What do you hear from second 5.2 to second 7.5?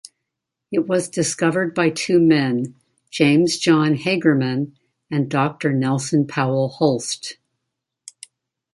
Doctor Nelson Powell Hulst.